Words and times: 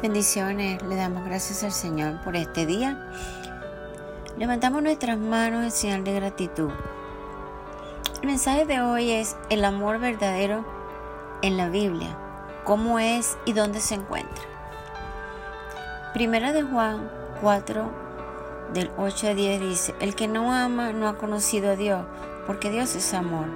Bendiciones, 0.00 0.80
le 0.82 0.94
damos 0.94 1.24
gracias 1.24 1.64
al 1.64 1.72
Señor 1.72 2.22
por 2.22 2.36
este 2.36 2.66
día. 2.66 3.10
Levantamos 4.38 4.80
nuestras 4.80 5.18
manos 5.18 5.64
en 5.64 5.72
señal 5.72 6.04
de 6.04 6.14
gratitud. 6.14 6.70
El 8.22 8.28
mensaje 8.28 8.64
de 8.64 8.80
hoy 8.80 9.10
es 9.10 9.36
el 9.50 9.64
amor 9.64 9.98
verdadero 9.98 10.64
en 11.42 11.56
la 11.56 11.68
Biblia, 11.68 12.16
cómo 12.62 13.00
es 13.00 13.36
y 13.44 13.54
dónde 13.54 13.80
se 13.80 13.96
encuentra. 13.96 14.44
Primera 16.14 16.52
de 16.52 16.62
Juan 16.62 17.10
4, 17.40 17.90
del 18.74 18.92
8 18.98 19.26
a 19.26 19.34
10 19.34 19.60
dice, 19.60 19.94
el 19.98 20.14
que 20.14 20.28
no 20.28 20.52
ama 20.52 20.92
no 20.92 21.08
ha 21.08 21.18
conocido 21.18 21.72
a 21.72 21.76
Dios, 21.76 22.06
porque 22.46 22.70
Dios 22.70 22.94
es 22.94 23.14
amor. 23.14 23.46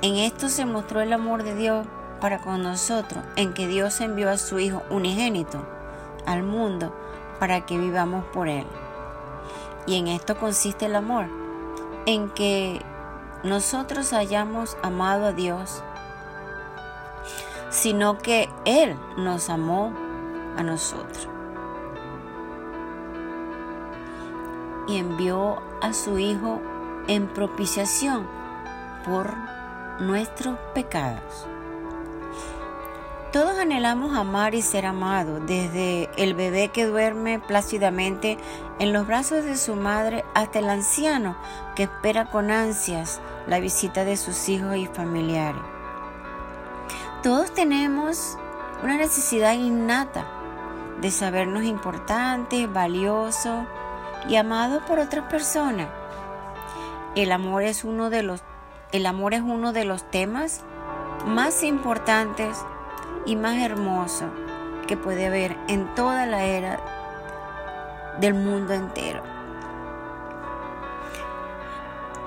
En 0.00 0.14
esto 0.14 0.48
se 0.48 0.64
mostró 0.64 1.02
el 1.02 1.12
amor 1.12 1.42
de 1.42 1.54
Dios 1.54 1.86
para 2.22 2.38
con 2.38 2.62
nosotros, 2.62 3.24
en 3.34 3.52
que 3.52 3.66
Dios 3.66 4.00
envió 4.00 4.30
a 4.30 4.36
su 4.36 4.60
Hijo 4.60 4.84
unigénito 4.90 5.58
al 6.24 6.44
mundo 6.44 6.94
para 7.40 7.66
que 7.66 7.76
vivamos 7.76 8.24
por 8.26 8.46
Él. 8.46 8.64
Y 9.86 9.96
en 9.96 10.06
esto 10.06 10.38
consiste 10.38 10.86
el 10.86 10.94
amor, 10.94 11.26
en 12.06 12.30
que 12.30 12.80
nosotros 13.42 14.12
hayamos 14.12 14.76
amado 14.84 15.26
a 15.26 15.32
Dios, 15.32 15.82
sino 17.70 18.18
que 18.18 18.48
Él 18.64 18.96
nos 19.16 19.50
amó 19.50 19.92
a 20.56 20.62
nosotros. 20.62 21.26
Y 24.86 24.98
envió 24.98 25.60
a 25.80 25.92
su 25.92 26.20
Hijo 26.20 26.60
en 27.08 27.26
propiciación 27.26 28.28
por 29.04 29.34
nuestros 29.98 30.56
pecados. 30.72 31.48
Todos 33.32 33.58
anhelamos 33.58 34.14
amar 34.14 34.54
y 34.54 34.60
ser 34.60 34.84
amados, 34.84 35.40
desde 35.46 36.10
el 36.18 36.34
bebé 36.34 36.68
que 36.68 36.84
duerme 36.84 37.38
plácidamente 37.38 38.36
en 38.78 38.92
los 38.92 39.06
brazos 39.06 39.42
de 39.42 39.56
su 39.56 39.74
madre 39.74 40.22
hasta 40.34 40.58
el 40.58 40.68
anciano 40.68 41.34
que 41.74 41.84
espera 41.84 42.26
con 42.26 42.50
ansias 42.50 43.22
la 43.46 43.58
visita 43.58 44.04
de 44.04 44.18
sus 44.18 44.50
hijos 44.50 44.76
y 44.76 44.86
familiares. 44.86 45.62
Todos 47.22 47.54
tenemos 47.54 48.36
una 48.82 48.98
necesidad 48.98 49.54
innata 49.54 50.26
de 51.00 51.10
sabernos 51.10 51.64
importantes, 51.64 52.70
valiosos 52.70 53.64
y 54.28 54.36
amados 54.36 54.82
por 54.82 54.98
otras 54.98 55.24
personas. 55.30 55.88
El 57.14 57.32
amor 57.32 57.62
es 57.62 57.82
uno 57.82 58.10
de 58.10 58.24
los 58.24 58.42
el 58.92 59.06
amor 59.06 59.32
es 59.32 59.40
uno 59.40 59.72
de 59.72 59.86
los 59.86 60.10
temas 60.10 60.60
más 61.26 61.62
importantes 61.62 62.62
y 63.24 63.36
más 63.36 63.58
hermoso 63.58 64.26
que 64.86 64.96
puede 64.96 65.26
haber 65.26 65.56
en 65.68 65.94
toda 65.94 66.26
la 66.26 66.44
era 66.44 66.80
del 68.20 68.34
mundo 68.34 68.74
entero. 68.74 69.22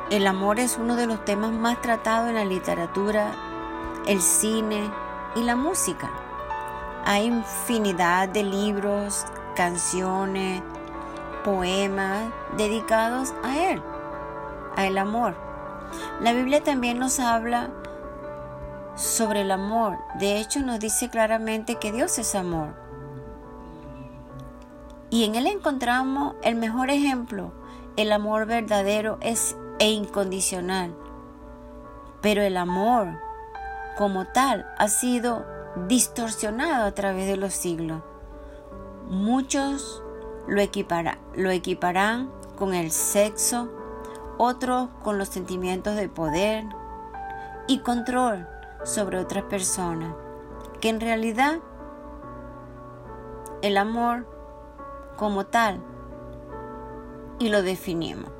El 0.10 0.28
amor 0.28 0.60
es 0.60 0.78
uno 0.78 0.96
de 0.96 1.08
los 1.08 1.26
temas 1.26 1.52
más 1.52 1.82
tratados 1.82 2.30
en 2.30 2.36
la 2.36 2.46
literatura, 2.46 3.32
el 4.06 4.22
cine 4.22 4.90
y 5.36 5.42
la 5.42 5.56
música. 5.56 6.10
Hay 7.06 7.26
infinidad 7.26 8.30
de 8.30 8.44
libros, 8.44 9.26
canciones, 9.56 10.62
poemas 11.44 12.24
dedicados 12.58 13.34
a 13.44 13.58
él, 13.58 13.82
a 14.76 14.86
el 14.86 14.98
amor. 14.98 15.36
La 16.22 16.34
Biblia 16.34 16.64
también 16.64 17.00
nos 17.00 17.20
habla 17.20 17.70
sobre 18.96 19.42
el 19.42 19.52
amor. 19.52 20.00
De 20.20 20.40
hecho, 20.40 20.62
nos 20.62 20.80
dice 20.80 21.10
claramente 21.10 21.76
que 21.76 21.92
Dios 21.92 22.18
es 22.18 22.36
amor. 22.36 22.74
Y 25.10 25.26
en 25.26 25.36
Él 25.36 25.48
encontramos 25.48 26.36
el 26.44 26.56
mejor 26.56 26.90
ejemplo. 26.90 27.54
El 27.98 28.12
amor 28.12 28.46
verdadero 28.46 29.18
es 29.22 29.56
e 29.80 29.92
incondicional. 29.92 30.96
Pero 32.22 32.42
el 32.42 32.58
amor 32.58 33.20
como 33.98 34.26
tal 34.26 34.66
ha 34.78 34.88
sido 34.88 35.46
distorsionado 35.88 36.86
a 36.86 36.92
través 36.94 37.28
de 37.28 37.38
los 37.38 37.54
siglos. 37.54 38.02
Muchos 39.10 40.02
lo, 40.48 40.62
lo 41.36 41.52
equiparán 41.52 42.32
con 42.58 42.74
el 42.74 42.92
sexo, 42.92 43.70
otros 44.38 44.90
con 45.04 45.18
los 45.18 45.30
sentimientos 45.30 45.96
de 45.96 46.10
poder 46.10 46.66
y 47.68 47.80
control 47.80 48.48
sobre 48.86 49.20
otras 49.20 49.44
personas, 49.44 50.16
que 50.80 50.90
en 50.90 51.02
realidad 51.02 51.60
el 53.62 53.78
amor 53.78 54.26
como 55.18 55.46
tal 55.46 55.82
y 57.40 57.50
lo 57.50 57.64
definimos. 57.64 58.32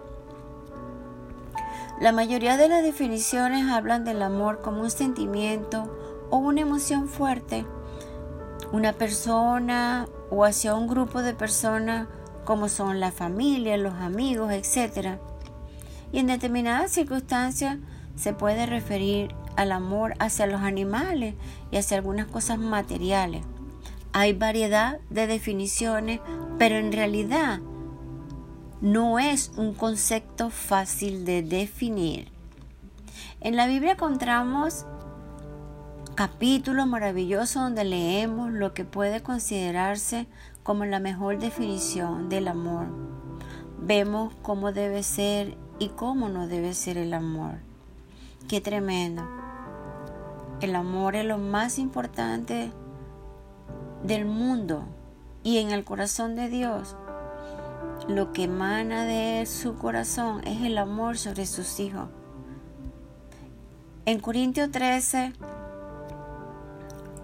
La 2.00 2.12
mayoría 2.12 2.58
de 2.58 2.68
las 2.68 2.84
definiciones 2.84 3.70
hablan 3.72 4.06
del 4.06 4.22
amor 4.22 4.62
como 4.62 4.82
un 4.82 4.92
sentimiento 4.92 5.90
o 6.30 6.38
una 6.38 6.62
emoción 6.62 7.08
fuerte, 7.08 7.66
una 8.72 8.94
persona 8.94 10.08
o 10.30 10.44
hacia 10.44 10.76
un 10.76 10.88
grupo 10.88 11.22
de 11.22 11.34
personas 11.34 12.08
como 12.44 12.70
son 12.70 13.00
la 13.00 13.12
familia, 13.12 13.78
los 13.78 13.96
amigos, 13.96 14.52
etc. 14.52 15.18
Y 16.12 16.20
en 16.20 16.28
determinadas 16.28 16.92
circunstancias 16.92 17.78
se 18.16 18.34
puede 18.34 18.66
referir 18.66 19.34
al 19.58 19.72
amor 19.72 20.14
hacia 20.20 20.48
los 20.48 20.62
animales 20.62 21.36
y 21.72 21.78
hacia 21.78 21.98
algunas 21.98 22.28
cosas 22.28 22.60
materiales. 22.60 23.44
Hay 24.14 24.34
variedad 24.34 25.00
de 25.10 25.28
definiciones, 25.28 26.22
pero 26.58 26.78
en 26.78 26.92
realidad 26.92 27.60
no 28.82 29.20
es 29.20 29.52
un 29.58 29.74
concepto 29.74 30.50
fácil 30.50 31.26
de 31.26 31.42
definir. 31.42 32.32
En 33.42 33.56
la 33.56 33.68
Biblia 33.68 33.94
encontramos 33.94 34.86
capítulos 36.16 36.88
maravillosos 36.88 37.62
donde 37.62 37.84
leemos 37.84 38.52
lo 38.52 38.74
que 38.74 38.86
puede 38.86 39.22
considerarse 39.22 40.28
como 40.64 40.86
la 40.86 41.00
mejor 41.00 41.40
definición 41.40 42.30
del 42.30 42.48
amor. 42.48 42.88
Vemos 43.80 44.34
cómo 44.42 44.72
debe 44.72 45.04
ser 45.04 45.58
y 45.78 45.90
cómo 45.90 46.30
no 46.30 46.48
debe 46.48 46.74
ser 46.74 46.98
el 46.98 47.14
amor. 47.14 47.56
Qué 48.48 48.62
tremendo. 48.62 49.45
El 50.62 50.76
amor 50.76 51.16
es 51.16 51.26
lo 51.26 51.38
más 51.38 51.78
importante 51.80 52.72
del 54.04 54.26
mundo 54.26 54.86
y 55.44 55.58
en 55.58 55.72
el 55.72 55.84
corazón 55.84 56.36
de 56.36 56.50
Dios. 56.50 56.96
Lo 58.08 58.32
que 58.32 58.44
emana 58.46 59.04
de 59.04 59.46
su 59.46 59.76
corazón 59.76 60.42
es 60.46 60.62
el 60.62 60.78
amor 60.78 61.18
sobre 61.18 61.46
sus 61.46 61.80
hijos. 61.80 62.08
En 64.06 64.20
Corintios 64.20 64.72
13, 64.72 65.34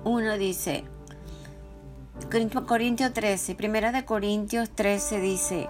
uno 0.03 0.38
dice, 0.38 0.84
Corintios 2.68 3.14
13, 3.14 3.56
primera 3.56 3.91
de 3.91 4.03
Corintios 4.03 4.70
13 4.72 5.22
dice, 5.22 5.70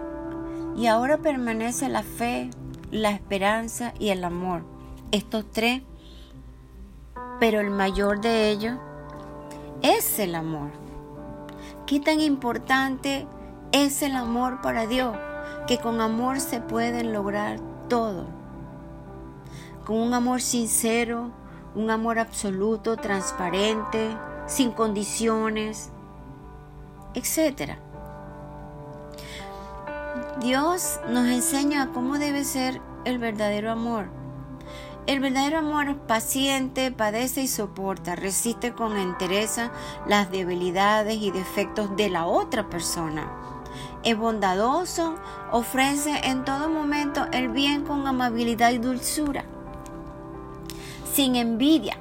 y 0.75 0.87
ahora 0.87 1.17
permanece 1.17 1.89
la 1.89 2.03
fe, 2.03 2.49
la 2.91 3.11
esperanza 3.11 3.93
y 3.99 4.09
el 4.09 4.23
amor. 4.23 4.63
Estos 5.11 5.45
tres 5.51 5.81
pero 7.41 7.59
el 7.59 7.71
mayor 7.71 8.21
de 8.21 8.51
ellos 8.51 8.77
es 9.81 10.19
el 10.19 10.35
amor. 10.35 10.69
¿Qué 11.87 11.99
tan 11.99 12.21
importante 12.21 13.25
es 13.71 14.03
el 14.03 14.15
amor 14.15 14.61
para 14.61 14.85
Dios? 14.85 15.17
Que 15.65 15.79
con 15.79 16.01
amor 16.01 16.39
se 16.39 16.61
pueden 16.61 17.13
lograr 17.13 17.59
todo. 17.89 18.27
Con 19.87 19.97
un 19.97 20.13
amor 20.13 20.39
sincero, 20.39 21.31
un 21.73 21.89
amor 21.89 22.19
absoluto, 22.19 22.95
transparente, 22.95 24.15
sin 24.45 24.69
condiciones, 24.69 25.89
etc. 27.15 27.71
Dios 30.41 30.99
nos 31.09 31.25
enseña 31.25 31.91
cómo 31.91 32.19
debe 32.19 32.43
ser 32.43 32.79
el 33.03 33.17
verdadero 33.17 33.71
amor 33.71 34.20
el 35.07 35.19
verdadero 35.19 35.59
amor 35.59 35.89
es 35.89 35.95
paciente, 35.95 36.91
padece 36.91 37.41
y 37.41 37.47
soporta, 37.47 38.15
resiste 38.15 38.73
con 38.73 38.97
entereza 38.97 39.71
las 40.07 40.31
debilidades 40.31 41.17
y 41.21 41.31
defectos 41.31 41.95
de 41.95 42.09
la 42.09 42.25
otra 42.27 42.69
persona. 42.69 43.31
Es 44.03 44.17
bondadoso, 44.17 45.15
ofrece 45.51 46.27
en 46.27 46.45
todo 46.45 46.69
momento 46.69 47.25
el 47.31 47.49
bien 47.49 47.83
con 47.83 48.07
amabilidad 48.07 48.71
y 48.71 48.77
dulzura. 48.77 49.45
Sin 51.13 51.35
envidia, 51.35 51.97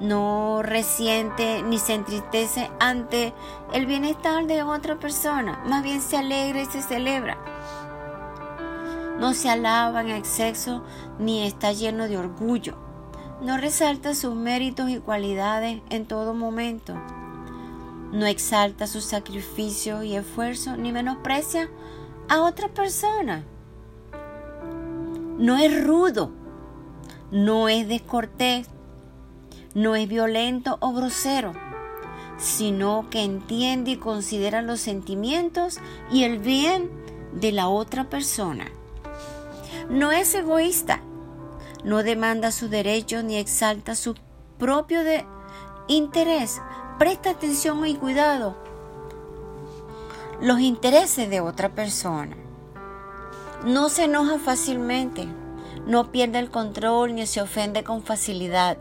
no 0.00 0.62
resiente 0.62 1.62
ni 1.62 1.78
se 1.78 1.94
entristece 1.94 2.70
ante 2.80 3.34
el 3.72 3.86
bienestar 3.86 4.46
de 4.46 4.62
otra 4.62 4.96
persona, 4.96 5.62
más 5.66 5.82
bien 5.82 6.00
se 6.00 6.16
alegra 6.16 6.62
y 6.62 6.66
se 6.66 6.82
celebra 6.82 7.36
no 9.18 9.34
se 9.34 9.50
alaba 9.50 10.00
en 10.02 10.10
exceso 10.10 10.84
ni 11.18 11.46
está 11.46 11.72
lleno 11.72 12.08
de 12.08 12.18
orgullo. 12.18 12.76
No 13.40 13.56
resalta 13.56 14.14
sus 14.14 14.34
méritos 14.34 14.90
y 14.90 14.98
cualidades 14.98 15.80
en 15.90 16.06
todo 16.06 16.34
momento. 16.34 16.94
no 18.10 18.24
exalta 18.24 18.86
su 18.86 19.02
sacrificio 19.02 20.02
y 20.02 20.16
esfuerzo 20.16 20.78
ni 20.78 20.92
menosprecia 20.92 21.68
a 22.28 22.40
otra 22.40 22.68
persona. 22.68 23.44
No 25.36 25.58
es 25.58 25.84
rudo, 25.84 26.30
no 27.30 27.68
es 27.68 27.86
descortés, 27.86 28.68
no 29.74 29.94
es 29.94 30.08
violento 30.08 30.78
o 30.80 30.94
grosero, 30.94 31.52
sino 32.38 33.10
que 33.10 33.22
entiende 33.24 33.92
y 33.92 33.96
considera 33.96 34.62
los 34.62 34.80
sentimientos 34.80 35.78
y 36.10 36.24
el 36.24 36.38
bien 36.38 36.90
de 37.34 37.52
la 37.52 37.68
otra 37.68 38.08
persona. 38.08 38.64
No 39.88 40.12
es 40.12 40.34
egoísta, 40.34 41.00
no 41.84 42.02
demanda 42.02 42.52
su 42.52 42.68
derecho 42.68 43.22
ni 43.22 43.36
exalta 43.36 43.94
su 43.94 44.14
propio 44.58 45.00
interés. 45.88 46.60
Presta 46.98 47.30
atención 47.30 47.86
y 47.86 47.94
cuidado 47.94 48.68
los 50.40 50.60
intereses 50.60 51.28
de 51.28 51.40
otra 51.40 51.70
persona. 51.70 52.36
No 53.64 53.88
se 53.88 54.04
enoja 54.04 54.38
fácilmente, 54.38 55.26
no 55.86 56.12
pierde 56.12 56.38
el 56.38 56.50
control 56.50 57.14
ni 57.14 57.26
se 57.26 57.42
ofende 57.42 57.82
con 57.82 58.02
facilidad. 58.02 58.78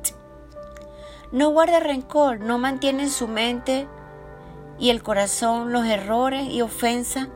No 1.32 1.50
guarda 1.50 1.80
rencor, 1.80 2.40
no 2.40 2.60
mantiene 2.60 3.04
en 3.04 3.10
su 3.10 3.28
mente 3.28 3.88
y 4.78 4.92
el 4.92 5.02
corazón 5.02 5.74
los 5.74 5.86
errores 5.86 6.48
y 6.48 6.62
ofensas 6.62 7.28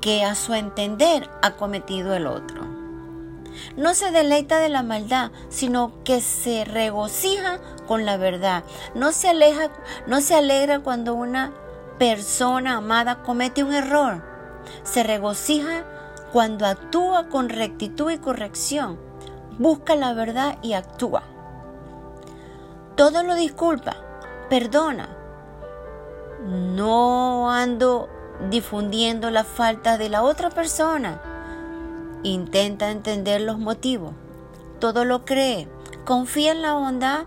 que 0.00 0.24
a 0.24 0.34
su 0.34 0.52
entender 0.52 1.30
ha 1.42 1.52
cometido 1.52 2.14
el 2.14 2.26
otro. 2.26 2.73
No 3.76 3.94
se 3.94 4.10
deleita 4.10 4.58
de 4.58 4.68
la 4.68 4.82
maldad, 4.82 5.30
sino 5.48 5.92
que 6.04 6.20
se 6.20 6.64
regocija 6.64 7.58
con 7.86 8.04
la 8.04 8.16
verdad. 8.16 8.64
No 8.94 9.12
se 9.12 9.28
aleja, 9.28 9.70
no 10.06 10.20
se 10.20 10.34
alegra 10.34 10.80
cuando 10.80 11.14
una 11.14 11.52
persona 11.98 12.76
amada 12.76 13.22
comete 13.22 13.64
un 13.64 13.72
error. 13.72 14.22
Se 14.82 15.02
regocija 15.02 15.84
cuando 16.32 16.66
actúa 16.66 17.28
con 17.28 17.48
rectitud 17.48 18.10
y 18.10 18.18
corrección. 18.18 18.98
Busca 19.58 19.94
la 19.94 20.14
verdad 20.14 20.58
y 20.62 20.72
actúa. 20.72 21.22
Todo 22.96 23.22
lo 23.22 23.34
disculpa, 23.34 23.96
perdona. 24.50 25.16
No 26.44 27.50
ando 27.50 28.08
difundiendo 28.50 29.30
la 29.30 29.44
falta 29.44 29.96
de 29.96 30.08
la 30.08 30.22
otra 30.22 30.50
persona. 30.50 31.33
Intenta 32.24 32.90
entender 32.90 33.42
los 33.42 33.58
motivos. 33.58 34.14
Todo 34.80 35.04
lo 35.04 35.24
cree. 35.24 35.68
Confía 36.04 36.52
en 36.52 36.62
la 36.62 36.72
bondad 36.72 37.26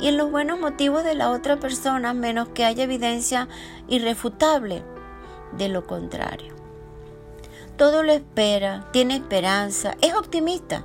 y 0.00 0.08
en 0.08 0.16
los 0.16 0.30
buenos 0.30 0.58
motivos 0.58 1.04
de 1.04 1.14
la 1.14 1.30
otra 1.30 1.58
persona 1.60 2.14
menos 2.14 2.48
que 2.48 2.64
haya 2.64 2.84
evidencia 2.84 3.48
irrefutable 3.86 4.82
de 5.56 5.68
lo 5.68 5.86
contrario. 5.86 6.54
Todo 7.76 8.02
lo 8.02 8.12
espera, 8.12 8.88
tiene 8.92 9.16
esperanza, 9.16 9.94
es 10.00 10.14
optimista, 10.14 10.84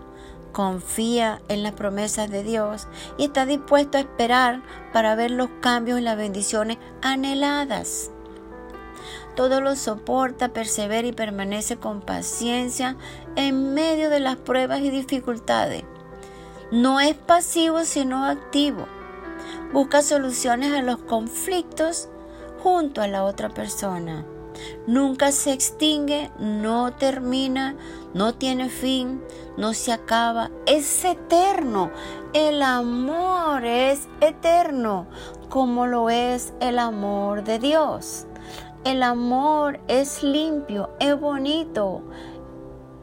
confía 0.51 1.41
en 1.47 1.63
las 1.63 1.73
promesas 1.73 2.29
de 2.29 2.43
Dios 2.43 2.87
y 3.17 3.25
está 3.25 3.45
dispuesto 3.45 3.97
a 3.97 4.01
esperar 4.01 4.61
para 4.93 5.15
ver 5.15 5.31
los 5.31 5.49
cambios 5.61 5.99
y 5.99 6.03
las 6.03 6.17
bendiciones 6.17 6.77
anheladas. 7.01 8.11
Todo 9.35 9.61
lo 9.61 9.75
soporta, 9.75 10.49
persevera 10.49 11.07
y 11.07 11.11
permanece 11.11 11.77
con 11.77 12.01
paciencia 12.01 12.95
en 13.35 13.73
medio 13.73 14.09
de 14.09 14.19
las 14.19 14.37
pruebas 14.37 14.81
y 14.81 14.89
dificultades. 14.89 15.83
No 16.71 16.99
es 16.99 17.15
pasivo 17.15 17.83
sino 17.83 18.25
activo 18.25 18.87
busca 19.75 20.01
soluciones 20.01 20.73
a 20.73 20.81
los 20.81 20.99
conflictos 20.99 22.07
junto 22.63 23.01
a 23.01 23.07
la 23.07 23.23
otra 23.23 23.49
persona. 23.49 24.25
Nunca 24.87 25.33
se 25.33 25.51
extingue, 25.51 26.31
no 26.39 26.93
termina, 26.93 27.75
no 28.13 28.33
tiene 28.33 28.69
fin, 28.69 29.21
no 29.57 29.73
se 29.73 29.91
acaba, 29.91 30.49
es 30.65 31.03
eterno. 31.03 31.91
El 32.31 32.61
amor 32.61 33.65
es 33.65 34.07
eterno, 34.21 35.07
como 35.49 35.87
lo 35.87 36.09
es 36.09 36.53
el 36.61 36.79
amor 36.79 37.43
de 37.43 37.59
Dios. 37.59 38.27
El 38.85 39.01
amor 39.01 39.79
es 39.87 40.21
limpio, 40.21 40.91
es 40.99 41.19
bonito, 41.19 42.03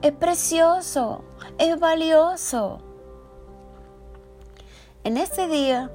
es 0.01 0.13
precioso, 0.13 1.25
es 1.59 1.77
valioso. 1.81 2.79
En 5.03 5.17
este 5.17 5.49
día 5.49 5.91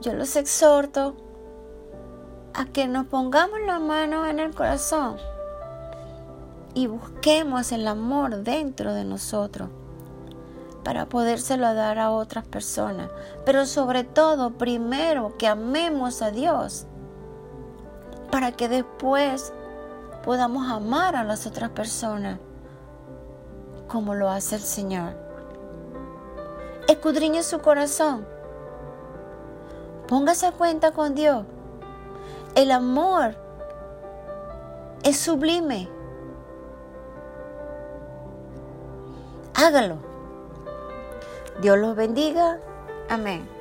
yo 0.00 0.12
los 0.14 0.34
exhorto 0.34 1.14
a 2.52 2.64
que 2.64 2.88
nos 2.88 3.06
pongamos 3.06 3.60
la 3.64 3.78
mano 3.78 4.26
en 4.26 4.40
el 4.40 4.52
corazón 4.52 5.18
y 6.74 6.88
busquemos 6.88 7.70
el 7.70 7.86
amor 7.86 8.42
dentro 8.42 8.92
de 8.92 9.04
nosotros 9.04 9.68
para 10.82 11.08
podérselo 11.08 11.72
dar 11.74 12.00
a 12.00 12.10
otras 12.10 12.44
personas. 12.44 13.08
Pero 13.46 13.66
sobre 13.66 14.02
todo, 14.02 14.50
primero 14.50 15.36
que 15.38 15.46
amemos 15.46 16.22
a 16.22 16.32
Dios 16.32 16.88
para 18.34 18.50
que 18.50 18.68
después 18.68 19.52
podamos 20.24 20.68
amar 20.68 21.14
a 21.14 21.22
las 21.22 21.46
otras 21.46 21.70
personas 21.70 22.40
como 23.86 24.16
lo 24.16 24.28
hace 24.28 24.56
el 24.56 24.60
Señor. 24.60 25.12
Escudriñe 26.88 27.44
su 27.44 27.60
corazón 27.60 28.26
Póngase 30.08 30.46
a 30.48 30.50
cuenta 30.50 30.90
con 30.90 31.14
Dios. 31.14 31.46
El 32.56 32.72
amor 32.72 33.36
es 35.04 35.16
sublime. 35.16 35.88
Hágalo. 39.54 39.98
Dios 41.62 41.78
los 41.78 41.94
bendiga. 41.94 42.58
Amén. 43.08 43.53